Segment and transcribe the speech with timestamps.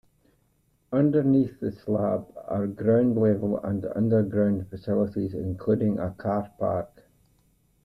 [0.91, 7.03] Underneath the slab are ground-level and underground facilities, including a car park.